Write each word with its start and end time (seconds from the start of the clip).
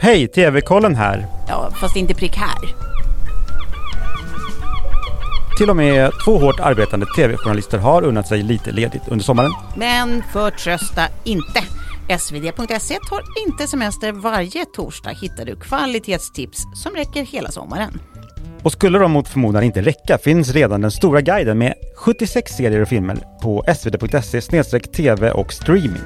Hej, 0.00 0.28
TV-kollen 0.28 0.94
här. 0.94 1.26
Ja, 1.48 1.70
fast 1.80 1.96
inte 1.96 2.14
prick 2.14 2.36
här. 2.36 2.74
Till 5.58 5.70
och 5.70 5.76
med 5.76 6.10
två 6.24 6.38
hårt 6.38 6.60
arbetande 6.60 7.06
TV-journalister 7.16 7.78
har 7.78 8.02
unnat 8.02 8.28
sig 8.28 8.42
lite 8.42 8.72
ledigt 8.72 9.02
under 9.08 9.24
sommaren. 9.24 9.50
Men 9.76 10.22
förtrösta 10.32 11.02
inte. 11.24 11.62
svd.se 12.18 12.98
tar 13.08 13.22
inte 13.46 13.66
semester. 13.66 14.12
Varje 14.12 14.64
torsdag 14.64 15.10
hittar 15.10 15.44
du 15.44 15.56
kvalitetstips 15.56 16.62
som 16.74 16.92
räcker 16.92 17.22
hela 17.24 17.50
sommaren. 17.50 18.00
Och 18.62 18.72
skulle 18.72 18.98
de 18.98 19.12
mot 19.12 19.28
förmodan 19.28 19.62
inte 19.62 19.82
räcka 19.82 20.18
finns 20.18 20.52
redan 20.52 20.80
den 20.80 20.90
stora 20.90 21.20
guiden 21.20 21.58
med 21.58 21.74
76 21.96 22.52
serier 22.52 22.82
och 22.82 22.88
filmer 22.88 23.16
på 23.42 23.64
svd.se 23.76 24.80
tv 24.80 25.30
och 25.30 25.52
streaming. 25.52 26.02